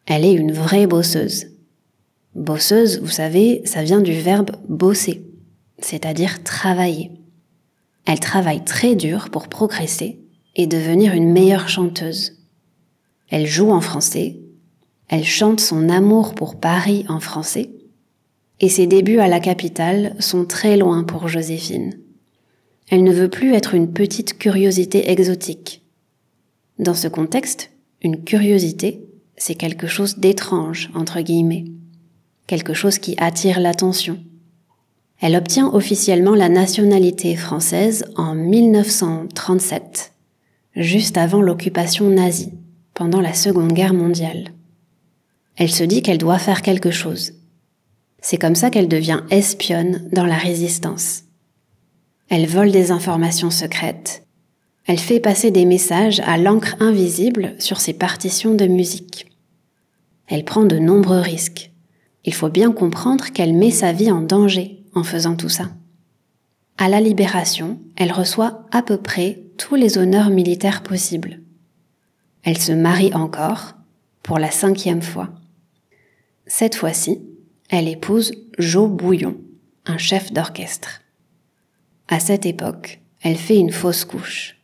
Elle 0.06 0.25
est 0.25 0.34
une 0.34 0.50
vraie 0.50 0.88
bosseuse. 0.88 1.46
Bosseuse, 2.34 3.00
vous 3.00 3.11
savez, 3.11 3.62
ça 3.64 3.84
vient 3.84 4.00
du 4.00 4.12
verbe 4.12 4.50
bosser 4.68 5.22
c'est-à-dire 5.84 6.42
travailler. 6.42 7.10
Elle 8.04 8.20
travaille 8.20 8.64
très 8.64 8.94
dur 8.94 9.30
pour 9.30 9.48
progresser 9.48 10.20
et 10.56 10.66
devenir 10.66 11.14
une 11.14 11.32
meilleure 11.32 11.68
chanteuse. 11.68 12.38
Elle 13.28 13.46
joue 13.46 13.70
en 13.70 13.80
français, 13.80 14.40
elle 15.08 15.24
chante 15.24 15.60
son 15.60 15.88
amour 15.88 16.34
pour 16.34 16.58
Paris 16.58 17.04
en 17.08 17.20
français, 17.20 17.70
et 18.60 18.68
ses 18.68 18.86
débuts 18.86 19.18
à 19.18 19.28
la 19.28 19.40
capitale 19.40 20.14
sont 20.18 20.44
très 20.44 20.76
loin 20.76 21.04
pour 21.04 21.28
Joséphine. 21.28 21.98
Elle 22.88 23.04
ne 23.04 23.12
veut 23.12 23.30
plus 23.30 23.54
être 23.54 23.74
une 23.74 23.92
petite 23.92 24.38
curiosité 24.38 25.10
exotique. 25.10 25.82
Dans 26.78 26.94
ce 26.94 27.08
contexte, 27.08 27.70
une 28.02 28.22
curiosité, 28.22 29.06
c'est 29.36 29.54
quelque 29.54 29.86
chose 29.86 30.18
d'étrange, 30.18 30.90
entre 30.94 31.20
guillemets, 31.20 31.64
quelque 32.46 32.74
chose 32.74 32.98
qui 32.98 33.14
attire 33.18 33.60
l'attention, 33.60 34.18
elle 35.22 35.36
obtient 35.36 35.72
officiellement 35.72 36.34
la 36.34 36.48
nationalité 36.48 37.36
française 37.36 38.04
en 38.16 38.34
1937, 38.34 40.14
juste 40.74 41.16
avant 41.16 41.40
l'occupation 41.40 42.10
nazie, 42.10 42.52
pendant 42.92 43.20
la 43.20 43.32
Seconde 43.32 43.72
Guerre 43.72 43.94
mondiale. 43.94 44.48
Elle 45.54 45.70
se 45.70 45.84
dit 45.84 46.02
qu'elle 46.02 46.18
doit 46.18 46.40
faire 46.40 46.60
quelque 46.60 46.90
chose. 46.90 47.34
C'est 48.20 48.36
comme 48.36 48.56
ça 48.56 48.68
qu'elle 48.68 48.88
devient 48.88 49.20
espionne 49.30 50.08
dans 50.10 50.26
la 50.26 50.34
résistance. 50.34 51.22
Elle 52.28 52.46
vole 52.46 52.72
des 52.72 52.90
informations 52.90 53.50
secrètes. 53.50 54.26
Elle 54.86 54.98
fait 54.98 55.20
passer 55.20 55.52
des 55.52 55.66
messages 55.66 56.18
à 56.26 56.36
l'encre 56.36 56.74
invisible 56.80 57.54
sur 57.60 57.80
ses 57.80 57.92
partitions 57.92 58.56
de 58.56 58.66
musique. 58.66 59.26
Elle 60.26 60.44
prend 60.44 60.64
de 60.64 60.78
nombreux 60.78 61.20
risques. 61.20 61.70
Il 62.24 62.34
faut 62.34 62.48
bien 62.48 62.72
comprendre 62.72 63.26
qu'elle 63.32 63.54
met 63.54 63.70
sa 63.70 63.92
vie 63.92 64.10
en 64.10 64.20
danger 64.20 64.81
en 64.94 65.04
faisant 65.04 65.37
tout 65.37 65.49
ça. 65.49 65.70
À 66.78 66.88
la 66.88 67.00
libération, 67.00 67.78
elle 67.96 68.12
reçoit 68.12 68.66
à 68.70 68.82
peu 68.82 68.96
près 68.96 69.42
tous 69.58 69.75
les 69.75 69.99
honneurs 69.99 70.30
militaires 70.30 70.82
possibles. 70.82 71.40
Elle 72.42 72.58
se 72.58 72.72
marie 72.72 73.14
encore, 73.14 73.75
pour 74.22 74.38
la 74.38 74.50
cinquième 74.50 75.02
fois. 75.02 75.30
Cette 76.46 76.75
fois-ci, 76.75 77.20
elle 77.68 77.88
épouse 77.88 78.32
Joe 78.58 78.90
Bouillon, 78.90 79.37
un 79.87 79.99
chef 79.99 80.32
d'orchestre. 80.32 81.02
À 82.08 82.20
cette 82.20 82.46
époque, 82.46 83.00
elle 83.20 83.37
fait 83.37 83.58
une 83.58 83.72
fausse 83.72 84.04
couche. 84.04 84.58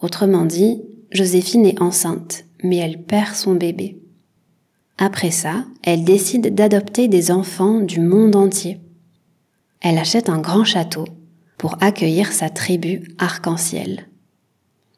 Autrement 0.00 0.44
dit, 0.44 0.82
Joséphine 1.10 1.66
est 1.66 1.80
enceinte, 1.80 2.44
mais 2.62 2.76
elle 2.76 3.02
perd 3.02 3.34
son 3.34 3.54
bébé. 3.54 4.00
Après 4.96 5.30
ça, 5.30 5.64
elle 5.82 6.04
décide 6.04 6.54
d'adopter 6.54 7.08
des 7.08 7.30
enfants 7.30 7.80
du 7.80 8.00
monde 8.00 8.34
entier 8.34 8.80
elle 9.80 9.98
achète 9.98 10.28
un 10.28 10.40
grand 10.40 10.64
château 10.64 11.04
pour 11.56 11.76
accueillir 11.80 12.32
sa 12.32 12.50
tribu 12.50 13.14
arc-en-ciel. 13.18 14.08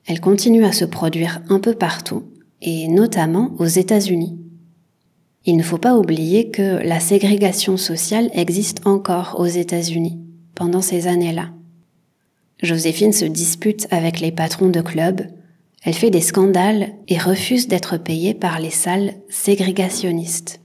Elle 0.06 0.20
continue 0.20 0.64
à 0.64 0.72
se 0.72 0.84
produire 0.84 1.42
un 1.48 1.58
peu 1.58 1.74
partout, 1.74 2.24
et 2.62 2.88
notamment 2.88 3.52
aux 3.58 3.66
États-Unis. 3.66 4.38
Il 5.46 5.56
ne 5.56 5.62
faut 5.62 5.78
pas 5.78 5.96
oublier 5.96 6.50
que 6.50 6.86
la 6.86 7.00
ségrégation 7.00 7.76
sociale 7.76 8.30
existe 8.34 8.86
encore 8.86 9.36
aux 9.38 9.46
États-Unis 9.46 10.18
pendant 10.54 10.82
ces 10.82 11.06
années-là. 11.06 11.50
Joséphine 12.62 13.14
se 13.14 13.24
dispute 13.24 13.86
avec 13.90 14.20
les 14.20 14.32
patrons 14.32 14.68
de 14.68 14.82
clubs, 14.82 15.22
Elle 15.82 15.94
fait 15.94 16.10
des 16.10 16.20
scandales 16.20 16.92
et 17.08 17.16
refuse 17.16 17.66
d'être 17.66 17.96
payée 17.96 18.34
par 18.34 18.60
les 18.60 18.68
salles 18.68 19.14
ségrégationnistes. 19.30 20.60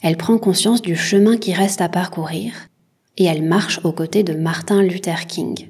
Elle 0.00 0.16
prend 0.16 0.38
conscience 0.38 0.80
du 0.80 0.96
chemin 0.96 1.36
qui 1.36 1.52
reste 1.52 1.82
à 1.82 1.90
parcourir 1.90 2.54
et 3.16 3.24
elle 3.24 3.42
marche 3.42 3.80
aux 3.84 3.92
côtés 3.92 4.22
de 4.22 4.34
Martin 4.34 4.82
Luther 4.82 5.26
King. 5.26 5.68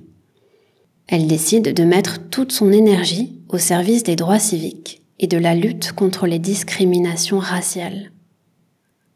Elle 1.06 1.26
décide 1.26 1.74
de 1.74 1.84
mettre 1.84 2.28
toute 2.30 2.52
son 2.52 2.72
énergie 2.72 3.40
au 3.48 3.58
service 3.58 4.02
des 4.02 4.16
droits 4.16 4.38
civiques 4.38 5.02
et 5.18 5.26
de 5.26 5.36
la 5.36 5.54
lutte 5.54 5.92
contre 5.92 6.26
les 6.26 6.38
discriminations 6.38 7.38
raciales. 7.38 8.10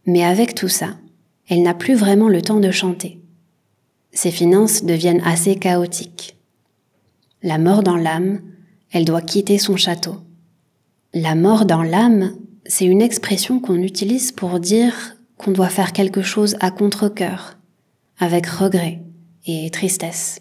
Mais 0.07 0.25
avec 0.25 0.55
tout 0.55 0.69
ça, 0.69 0.97
elle 1.49 1.63
n'a 1.63 1.75
plus 1.75 1.95
vraiment 1.95 2.29
le 2.29 2.43
temps 2.43 2.61
de 2.61 2.71
chanter. 2.71 3.21
Ses 4.13 4.31
finances 4.31 4.85
deviennent 4.85 5.23
assez 5.25 5.57
chaotiques. 5.57 6.37
La 7.43 7.59
mort 7.59 7.83
dans 7.83 7.97
l'âme, 7.97 8.41
elle 8.91 9.05
doit 9.05 9.23
quitter 9.23 9.59
son 9.59 9.77
château. 9.77 10.17
La 11.15 11.35
mort 11.35 11.65
dans 11.65 11.83
l'âme, 11.83 12.35
c'est 12.67 12.85
une 12.85 13.03
expression 13.03 13.61
qu'on 13.61 13.83
utilise 13.83 14.33
pour 14.33 14.61
dire 14.61 15.17
qu'on 15.37 15.53
doit 15.53 15.69
faire 15.69 15.93
quelque 15.93 16.23
chose 16.23 16.57
à 16.61 16.71
contre-coeur, 16.71 17.58
avec 18.19 18.47
regret 18.47 19.03
et 19.47 19.71
tristesse. 19.71 20.41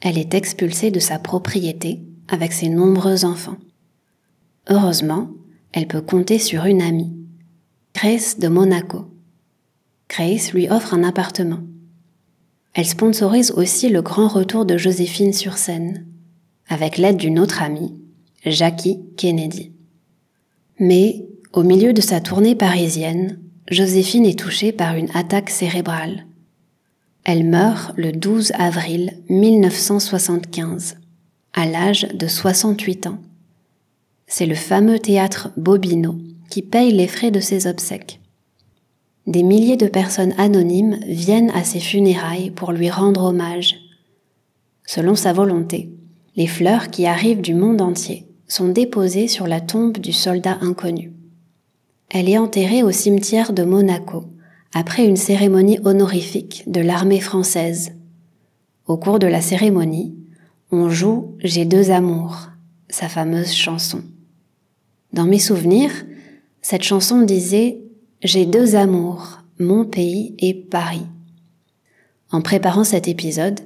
Elle 0.00 0.18
est 0.18 0.34
expulsée 0.34 0.90
de 0.90 1.00
sa 1.00 1.18
propriété 1.18 2.00
avec 2.28 2.52
ses 2.52 2.68
nombreux 2.68 3.24
enfants. 3.24 3.58
Heureusement, 4.68 5.30
elle 5.72 5.86
peut 5.86 6.00
compter 6.00 6.38
sur 6.38 6.64
une 6.64 6.82
amie, 6.82 7.12
Grace 7.94 8.38
de 8.38 8.48
Monaco. 8.48 9.06
Grace 10.08 10.52
lui 10.52 10.68
offre 10.70 10.94
un 10.94 11.04
appartement. 11.04 11.60
Elle 12.72 12.86
sponsorise 12.86 13.50
aussi 13.50 13.88
le 13.88 14.00
grand 14.00 14.28
retour 14.28 14.64
de 14.64 14.78
Joséphine 14.78 15.32
sur 15.32 15.58
scène, 15.58 16.06
avec 16.68 16.98
l'aide 16.98 17.16
d'une 17.16 17.38
autre 17.38 17.62
amie, 17.62 18.00
Jackie 18.46 19.00
Kennedy. 19.16 19.72
Mais, 20.78 21.26
au 21.52 21.62
milieu 21.62 21.92
de 21.92 22.00
sa 22.00 22.20
tournée 22.20 22.54
parisienne, 22.54 23.40
Joséphine 23.70 24.24
est 24.24 24.38
touchée 24.38 24.72
par 24.72 24.96
une 24.96 25.10
attaque 25.14 25.50
cérébrale. 25.50 26.26
Elle 27.24 27.44
meurt 27.44 27.92
le 27.96 28.12
12 28.12 28.52
avril 28.58 29.12
1975, 29.28 30.96
à 31.52 31.66
l'âge 31.66 32.08
de 32.14 32.26
68 32.26 33.06
ans. 33.08 33.18
C'est 34.26 34.46
le 34.46 34.54
fameux 34.54 34.98
théâtre 34.98 35.50
Bobino 35.56 36.16
qui 36.48 36.62
paye 36.62 36.92
les 36.92 37.08
frais 37.08 37.30
de 37.30 37.40
ses 37.40 37.66
obsèques. 37.66 38.20
Des 39.26 39.42
milliers 39.42 39.76
de 39.76 39.86
personnes 39.86 40.34
anonymes 40.38 40.98
viennent 41.06 41.50
à 41.50 41.62
ses 41.62 41.80
funérailles 41.80 42.50
pour 42.50 42.72
lui 42.72 42.90
rendre 42.90 43.24
hommage. 43.24 43.76
Selon 44.86 45.14
sa 45.14 45.32
volonté, 45.32 45.90
les 46.36 46.46
fleurs 46.46 46.88
qui 46.88 47.06
arrivent 47.06 47.42
du 47.42 47.54
monde 47.54 47.80
entier 47.80 48.26
sont 48.48 48.68
déposées 48.68 49.28
sur 49.28 49.46
la 49.46 49.60
tombe 49.60 49.98
du 49.98 50.12
soldat 50.12 50.58
inconnu. 50.62 51.12
Elle 52.08 52.28
est 52.28 52.38
enterrée 52.38 52.82
au 52.82 52.90
cimetière 52.90 53.52
de 53.52 53.62
Monaco, 53.62 54.24
après 54.72 55.06
une 55.06 55.16
cérémonie 55.16 55.78
honorifique 55.84 56.64
de 56.66 56.80
l'armée 56.80 57.20
française. 57.20 57.92
Au 58.86 58.96
cours 58.96 59.18
de 59.18 59.26
la 59.26 59.40
cérémonie, 59.40 60.14
on 60.70 60.88
joue 60.88 61.36
J'ai 61.40 61.64
deux 61.64 61.90
amours, 61.90 62.50
sa 62.88 63.08
fameuse 63.08 63.52
chanson. 63.52 64.02
Dans 65.12 65.26
mes 65.26 65.38
souvenirs, 65.38 65.92
cette 66.62 66.82
chanson 66.82 67.22
disait 67.22 67.78
J'ai 68.22 68.46
deux 68.46 68.76
amours, 68.76 69.42
mon 69.58 69.84
pays 69.84 70.34
et 70.38 70.54
Paris. 70.54 71.06
En 72.30 72.42
préparant 72.42 72.84
cet 72.84 73.08
épisode, 73.08 73.60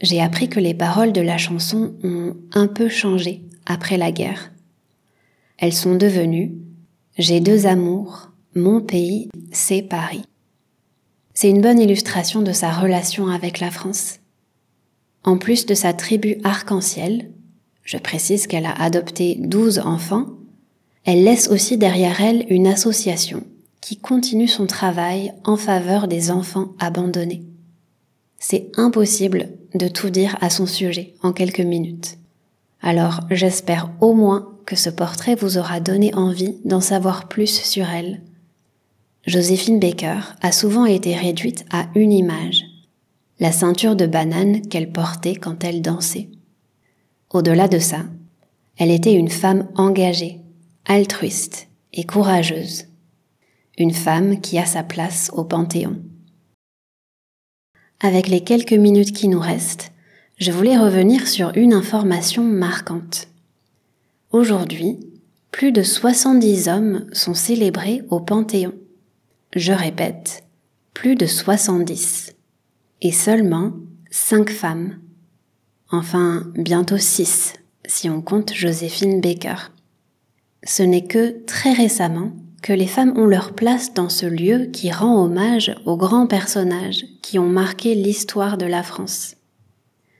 j'ai 0.00 0.20
appris 0.20 0.48
que 0.48 0.60
les 0.60 0.74
paroles 0.74 1.12
de 1.12 1.20
la 1.20 1.38
chanson 1.38 1.94
ont 2.02 2.36
un 2.52 2.68
peu 2.68 2.88
changé 2.88 3.42
après 3.66 3.96
la 3.96 4.12
guerre. 4.12 4.52
Elles 5.58 5.72
sont 5.72 5.94
devenues 5.94 6.52
j'ai 7.16 7.38
deux 7.38 7.66
amours, 7.66 8.32
mon 8.56 8.80
pays, 8.80 9.28
c'est 9.52 9.82
Paris. 9.82 10.24
C'est 11.34 11.50
une 11.50 11.60
bonne 11.60 11.80
illustration 11.80 12.42
de 12.42 12.52
sa 12.52 12.70
relation 12.70 13.26
avec 13.26 13.58
la 13.58 13.72
France. 13.72 14.20
En 15.24 15.36
plus 15.36 15.66
de 15.66 15.74
sa 15.74 15.92
tribu 15.92 16.36
arc-en-ciel, 16.44 17.30
je 17.82 17.98
précise 17.98 18.46
qu'elle 18.46 18.66
a 18.66 18.72
adopté 18.72 19.36
douze 19.40 19.80
enfants, 19.80 20.26
elle 21.04 21.24
laisse 21.24 21.48
aussi 21.48 21.76
derrière 21.76 22.20
elle 22.20 22.46
une 22.48 22.66
association 22.66 23.44
qui 23.80 23.98
continue 23.98 24.48
son 24.48 24.66
travail 24.66 25.34
en 25.44 25.56
faveur 25.56 26.08
des 26.08 26.30
enfants 26.30 26.68
abandonnés. 26.78 27.42
C'est 28.38 28.70
impossible 28.76 29.48
de 29.74 29.88
tout 29.88 30.10
dire 30.10 30.38
à 30.40 30.48
son 30.50 30.66
sujet 30.66 31.14
en 31.22 31.32
quelques 31.32 31.60
minutes. 31.60 32.16
Alors 32.80 33.20
j'espère 33.30 33.90
au 34.00 34.14
moins 34.14 34.52
que 34.66 34.76
ce 34.76 34.88
portrait 34.88 35.34
vous 35.34 35.58
aura 35.58 35.80
donné 35.80 36.14
envie 36.14 36.56
d'en 36.64 36.80
savoir 36.80 37.28
plus 37.28 37.60
sur 37.62 37.88
elle. 37.90 38.22
Joséphine 39.26 39.80
Baker 39.80 40.20
a 40.42 40.52
souvent 40.52 40.84
été 40.84 41.14
réduite 41.16 41.64
à 41.70 41.86
une 41.94 42.12
image, 42.12 42.64
la 43.40 43.52
ceinture 43.52 43.96
de 43.96 44.06
banane 44.06 44.60
qu'elle 44.68 44.92
portait 44.92 45.34
quand 45.34 45.64
elle 45.64 45.80
dansait. 45.80 46.28
Au-delà 47.30 47.66
de 47.66 47.78
ça, 47.78 48.04
elle 48.76 48.90
était 48.90 49.14
une 49.14 49.30
femme 49.30 49.68
engagée, 49.76 50.40
altruiste 50.84 51.68
et 51.94 52.04
courageuse, 52.04 52.84
une 53.78 53.94
femme 53.94 54.42
qui 54.42 54.58
a 54.58 54.66
sa 54.66 54.82
place 54.82 55.30
au 55.32 55.44
Panthéon. 55.44 55.96
Avec 58.00 58.28
les 58.28 58.42
quelques 58.42 58.72
minutes 58.72 59.12
qui 59.12 59.28
nous 59.28 59.40
restent, 59.40 59.92
je 60.36 60.52
voulais 60.52 60.76
revenir 60.76 61.28
sur 61.28 61.52
une 61.56 61.72
information 61.72 62.44
marquante. 62.44 63.28
Aujourd'hui, 64.32 64.98
plus 65.50 65.72
de 65.72 65.82
70 65.82 66.68
hommes 66.68 67.06
sont 67.12 67.34
célébrés 67.34 68.02
au 68.10 68.20
Panthéon. 68.20 68.74
Je 69.54 69.72
répète, 69.72 70.42
plus 70.94 71.14
de 71.14 71.26
70. 71.26 72.34
Et 73.02 73.12
seulement 73.12 73.72
5 74.10 74.50
femmes. 74.50 74.98
Enfin, 75.92 76.50
bientôt 76.56 76.98
6, 76.98 77.52
si 77.86 78.10
on 78.10 78.20
compte 78.20 78.52
Joséphine 78.52 79.20
Baker. 79.20 79.70
Ce 80.64 80.82
n'est 80.82 81.06
que 81.06 81.44
très 81.44 81.72
récemment 81.72 82.32
que 82.62 82.72
les 82.72 82.88
femmes 82.88 83.16
ont 83.16 83.26
leur 83.26 83.52
place 83.52 83.94
dans 83.94 84.08
ce 84.08 84.26
lieu 84.26 84.70
qui 84.72 84.90
rend 84.90 85.22
hommage 85.22 85.76
aux 85.84 85.96
grands 85.96 86.26
personnages 86.26 87.04
qui 87.22 87.38
ont 87.38 87.48
marqué 87.48 87.94
l'histoire 87.94 88.58
de 88.58 88.66
la 88.66 88.82
France. 88.82 89.36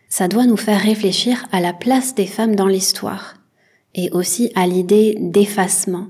Ça 0.09 0.29
doit 0.29 0.47
nous 0.47 0.57
faire 0.57 0.81
réfléchir 0.81 1.45
à 1.51 1.61
la 1.61 1.73
place 1.73 2.15
des 2.15 2.27
femmes 2.27 2.55
dans 2.55 2.69
l'histoire 2.69 3.35
et 3.97 4.11
aussi 4.13 4.53
à 4.55 4.69
l'idée 4.69 5.17
d'effacement 5.19 6.07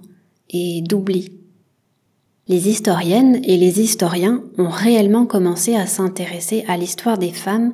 et 0.50 0.82
d'oubli. 0.82 1.43
Les 2.46 2.68
historiennes 2.68 3.40
et 3.44 3.56
les 3.56 3.80
historiens 3.80 4.44
ont 4.58 4.68
réellement 4.68 5.24
commencé 5.24 5.76
à 5.76 5.86
s'intéresser 5.86 6.64
à 6.68 6.76
l'histoire 6.76 7.16
des 7.16 7.32
femmes 7.32 7.72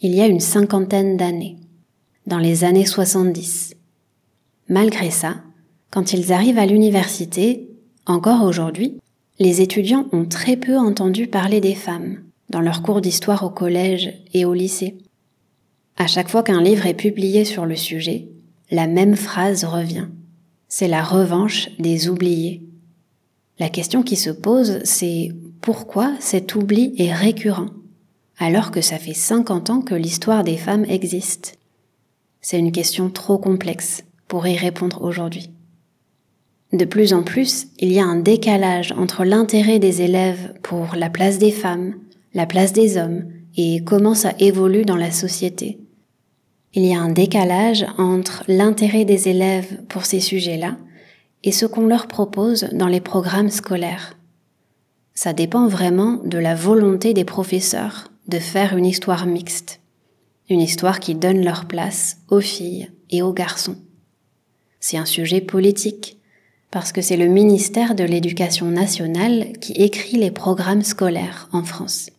il 0.00 0.14
y 0.14 0.22
a 0.22 0.26
une 0.26 0.40
cinquantaine 0.40 1.16
d'années, 1.16 1.56
dans 2.26 2.38
les 2.38 2.64
années 2.64 2.86
70. 2.86 3.74
Malgré 4.68 5.10
ça, 5.10 5.36
quand 5.90 6.12
ils 6.12 6.32
arrivent 6.32 6.58
à 6.58 6.66
l'université, 6.66 7.68
encore 8.06 8.42
aujourd'hui, 8.42 8.98
les 9.38 9.60
étudiants 9.60 10.06
ont 10.12 10.24
très 10.24 10.56
peu 10.56 10.78
entendu 10.78 11.26
parler 11.26 11.60
des 11.60 11.74
femmes 11.74 12.22
dans 12.48 12.60
leurs 12.60 12.82
cours 12.82 13.02
d'histoire 13.02 13.44
au 13.44 13.50
collège 13.50 14.14
et 14.32 14.44
au 14.44 14.54
lycée. 14.54 14.96
À 15.98 16.06
chaque 16.06 16.28
fois 16.28 16.42
qu'un 16.42 16.62
livre 16.62 16.86
est 16.86 16.94
publié 16.94 17.44
sur 17.44 17.66
le 17.66 17.76
sujet, 17.76 18.28
la 18.70 18.86
même 18.86 19.16
phrase 19.16 19.64
revient. 19.64 20.08
C'est 20.68 20.88
la 20.88 21.02
revanche 21.02 21.68
des 21.78 22.08
oubliés. 22.08 22.62
La 23.58 23.68
question 23.68 24.02
qui 24.02 24.16
se 24.16 24.30
pose, 24.30 24.80
c'est 24.84 25.30
pourquoi 25.60 26.14
cet 26.20 26.54
oubli 26.54 26.94
est 26.98 27.12
récurrent, 27.12 27.70
alors 28.38 28.70
que 28.70 28.80
ça 28.80 28.98
fait 28.98 29.14
50 29.14 29.70
ans 29.70 29.80
que 29.80 29.94
l'histoire 29.94 30.44
des 30.44 30.56
femmes 30.56 30.84
existe? 30.84 31.58
C'est 32.40 32.58
une 32.58 32.72
question 32.72 33.10
trop 33.10 33.38
complexe 33.38 34.04
pour 34.28 34.46
y 34.46 34.56
répondre 34.56 35.02
aujourd'hui. 35.02 35.50
De 36.72 36.84
plus 36.84 37.12
en 37.12 37.22
plus, 37.22 37.68
il 37.78 37.92
y 37.92 37.98
a 37.98 38.04
un 38.04 38.20
décalage 38.20 38.92
entre 38.92 39.24
l'intérêt 39.24 39.78
des 39.78 40.02
élèves 40.02 40.54
pour 40.62 40.94
la 40.96 41.10
place 41.10 41.38
des 41.38 41.52
femmes, 41.52 41.94
la 42.34 42.46
place 42.46 42.72
des 42.72 42.98
hommes 42.98 43.24
et 43.56 43.82
comment 43.84 44.14
ça 44.14 44.34
évolue 44.38 44.84
dans 44.84 44.96
la 44.96 45.10
société 45.10 45.78
il 46.76 46.84
y 46.84 46.92
a 46.92 47.00
un 47.00 47.10
décalage 47.10 47.86
entre 47.96 48.44
l'intérêt 48.48 49.06
des 49.06 49.28
élèves 49.28 49.82
pour 49.88 50.04
ces 50.04 50.20
sujets-là 50.20 50.76
et 51.46 51.52
ce 51.52 51.64
qu'on 51.64 51.86
leur 51.86 52.08
propose 52.08 52.68
dans 52.72 52.88
les 52.88 53.00
programmes 53.00 53.50
scolaires. 53.50 54.18
Ça 55.14 55.32
dépend 55.32 55.68
vraiment 55.68 56.20
de 56.24 56.38
la 56.38 56.56
volonté 56.56 57.14
des 57.14 57.24
professeurs 57.24 58.10
de 58.26 58.40
faire 58.40 58.76
une 58.76 58.84
histoire 58.84 59.26
mixte, 59.26 59.80
une 60.50 60.60
histoire 60.60 60.98
qui 60.98 61.14
donne 61.14 61.44
leur 61.44 61.66
place 61.66 62.18
aux 62.28 62.40
filles 62.40 62.90
et 63.10 63.22
aux 63.22 63.32
garçons. 63.32 63.76
C'est 64.80 64.96
un 64.96 65.04
sujet 65.04 65.40
politique, 65.40 66.18
parce 66.72 66.90
que 66.90 67.00
c'est 67.00 67.16
le 67.16 67.28
ministère 67.28 67.94
de 67.94 68.02
l'Éducation 68.02 68.66
nationale 68.66 69.52
qui 69.60 69.72
écrit 69.74 70.16
les 70.16 70.32
programmes 70.32 70.82
scolaires 70.82 71.48
en 71.52 71.62
France. 71.62 72.10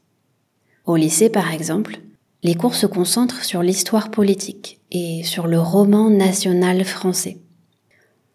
Au 0.85 0.95
lycée, 0.95 1.29
par 1.29 1.53
exemple, 1.53 1.99
les 2.43 2.55
cours 2.55 2.75
se 2.75 2.85
concentrent 2.85 3.43
sur 3.43 3.61
l'histoire 3.61 4.09
politique 4.09 4.79
et 4.89 5.21
sur 5.23 5.47
le 5.47 5.59
roman 5.59 6.09
national 6.09 6.85
français. 6.85 7.39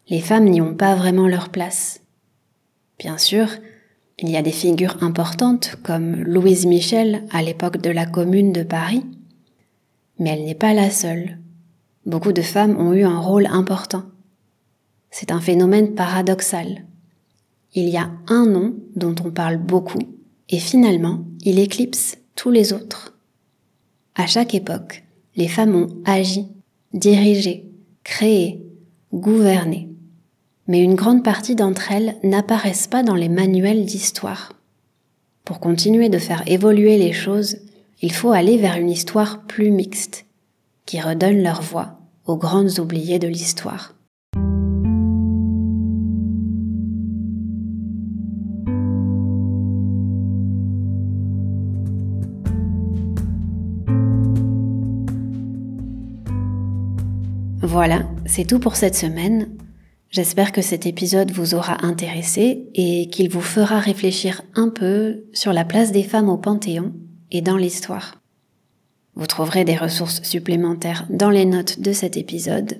Les 0.08 0.20
femmes 0.20 0.46
n'y 0.46 0.60
ont 0.60 0.74
pas 0.74 0.94
vraiment 0.94 1.28
leur 1.28 1.50
place. 1.50 2.00
Bien 2.98 3.18
sûr, 3.18 3.48
il 4.18 4.28
y 4.30 4.36
a 4.36 4.42
des 4.42 4.52
figures 4.52 5.02
importantes 5.02 5.76
comme 5.82 6.22
Louise 6.22 6.66
Michel 6.66 7.24
à 7.30 7.42
l'époque 7.42 7.78
de 7.78 7.90
la 7.90 8.06
Commune 8.06 8.52
de 8.52 8.62
Paris, 8.62 9.04
mais 10.18 10.30
elle 10.30 10.44
n'est 10.44 10.54
pas 10.54 10.74
la 10.74 10.90
seule. 10.90 11.38
Beaucoup 12.04 12.32
de 12.32 12.42
femmes 12.42 12.76
ont 12.78 12.92
eu 12.92 13.04
un 13.04 13.18
rôle 13.18 13.46
important. 13.46 14.04
C'est 15.10 15.30
un 15.30 15.40
phénomène 15.40 15.94
paradoxal. 15.94 16.84
Il 17.74 17.88
y 17.88 17.96
a 17.96 18.10
un 18.28 18.46
nom 18.46 18.74
dont 18.96 19.14
on 19.24 19.30
parle 19.30 19.56
beaucoup 19.56 20.02
et 20.48 20.58
finalement 20.58 21.24
il 21.44 21.58
éclipse 21.58 22.18
tous 22.34 22.50
les 22.50 22.72
autres. 22.72 23.16
À 24.14 24.26
chaque 24.26 24.54
époque, 24.54 25.04
les 25.36 25.48
femmes 25.48 25.74
ont 25.74 26.02
agi, 26.04 26.46
dirigé, 26.92 27.70
créé, 28.04 28.62
gouverné. 29.12 29.91
Mais 30.68 30.82
une 30.82 30.94
grande 30.94 31.24
partie 31.24 31.56
d'entre 31.56 31.90
elles 31.90 32.16
n'apparaissent 32.22 32.86
pas 32.86 33.02
dans 33.02 33.16
les 33.16 33.28
manuels 33.28 33.84
d'histoire. 33.84 34.52
Pour 35.44 35.58
continuer 35.58 36.08
de 36.08 36.18
faire 36.18 36.44
évoluer 36.46 36.98
les 36.98 37.12
choses, 37.12 37.56
il 38.00 38.12
faut 38.12 38.30
aller 38.30 38.56
vers 38.56 38.76
une 38.76 38.90
histoire 38.90 39.42
plus 39.42 39.70
mixte, 39.70 40.26
qui 40.86 41.00
redonne 41.00 41.42
leur 41.42 41.62
voix 41.62 41.98
aux 42.26 42.36
grandes 42.36 42.78
oubliées 42.78 43.18
de 43.18 43.28
l'histoire. 43.28 43.94
Voilà, 57.64 58.02
c'est 58.26 58.44
tout 58.44 58.58
pour 58.58 58.76
cette 58.76 58.96
semaine. 58.96 59.48
J'espère 60.12 60.52
que 60.52 60.60
cet 60.60 60.84
épisode 60.84 61.30
vous 61.30 61.54
aura 61.54 61.86
intéressé 61.86 62.68
et 62.74 63.08
qu'il 63.08 63.30
vous 63.30 63.40
fera 63.40 63.80
réfléchir 63.80 64.42
un 64.54 64.68
peu 64.68 65.24
sur 65.32 65.54
la 65.54 65.64
place 65.64 65.90
des 65.90 66.02
femmes 66.02 66.28
au 66.28 66.36
Panthéon 66.36 66.92
et 67.30 67.40
dans 67.40 67.56
l'histoire. 67.56 68.20
Vous 69.14 69.26
trouverez 69.26 69.64
des 69.64 69.76
ressources 69.76 70.22
supplémentaires 70.22 71.06
dans 71.08 71.30
les 71.30 71.46
notes 71.46 71.80
de 71.80 71.94
cet 71.94 72.18
épisode. 72.18 72.78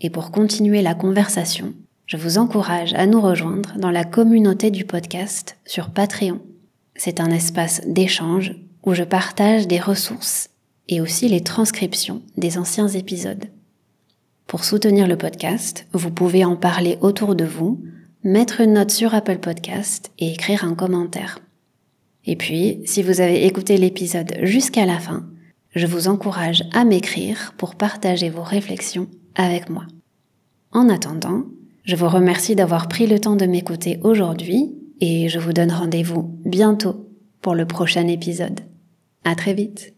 Et 0.00 0.10
pour 0.10 0.30
continuer 0.30 0.80
la 0.80 0.94
conversation, 0.94 1.74
je 2.06 2.16
vous 2.16 2.38
encourage 2.38 2.94
à 2.94 3.06
nous 3.06 3.20
rejoindre 3.20 3.74
dans 3.76 3.90
la 3.90 4.04
communauté 4.04 4.70
du 4.70 4.84
podcast 4.84 5.56
sur 5.66 5.90
Patreon. 5.90 6.40
C'est 6.94 7.18
un 7.18 7.32
espace 7.32 7.80
d'échange 7.88 8.54
où 8.84 8.94
je 8.94 9.02
partage 9.02 9.66
des 9.66 9.80
ressources 9.80 10.50
et 10.88 11.00
aussi 11.00 11.28
les 11.28 11.42
transcriptions 11.42 12.22
des 12.36 12.58
anciens 12.58 12.88
épisodes. 12.88 13.46
Pour 14.52 14.64
soutenir 14.64 15.08
le 15.08 15.16
podcast, 15.16 15.86
vous 15.94 16.10
pouvez 16.10 16.44
en 16.44 16.56
parler 16.56 16.98
autour 17.00 17.34
de 17.34 17.46
vous, 17.46 17.82
mettre 18.22 18.60
une 18.60 18.74
note 18.74 18.90
sur 18.90 19.14
Apple 19.14 19.38
Podcast 19.38 20.12
et 20.18 20.30
écrire 20.30 20.66
un 20.66 20.74
commentaire. 20.74 21.38
Et 22.26 22.36
puis, 22.36 22.82
si 22.84 23.02
vous 23.02 23.22
avez 23.22 23.46
écouté 23.46 23.78
l'épisode 23.78 24.34
jusqu'à 24.42 24.84
la 24.84 24.98
fin, 24.98 25.24
je 25.74 25.86
vous 25.86 26.06
encourage 26.06 26.64
à 26.74 26.84
m'écrire 26.84 27.54
pour 27.56 27.76
partager 27.76 28.28
vos 28.28 28.42
réflexions 28.42 29.08
avec 29.36 29.70
moi. 29.70 29.86
En 30.70 30.90
attendant, 30.90 31.44
je 31.84 31.96
vous 31.96 32.10
remercie 32.10 32.54
d'avoir 32.54 32.88
pris 32.88 33.06
le 33.06 33.20
temps 33.20 33.36
de 33.36 33.46
m'écouter 33.46 34.00
aujourd'hui 34.02 34.74
et 35.00 35.30
je 35.30 35.38
vous 35.38 35.54
donne 35.54 35.72
rendez-vous 35.72 36.38
bientôt 36.44 37.08
pour 37.40 37.54
le 37.54 37.64
prochain 37.64 38.06
épisode. 38.06 38.60
À 39.24 39.34
très 39.34 39.54
vite! 39.54 39.94